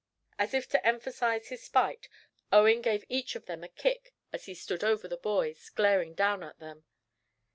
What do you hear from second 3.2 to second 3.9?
of them a